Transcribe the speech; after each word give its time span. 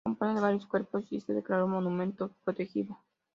Se 0.03 0.09
compone 0.09 0.33
de 0.33 0.41
varios 0.41 0.65
cuerpos 0.65 1.05
y 1.11 1.21
se 1.21 1.33
declaró 1.33 1.67
monumento 1.67 2.31
protegido. 2.43 2.97